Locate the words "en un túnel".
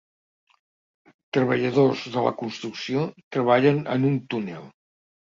3.97-4.65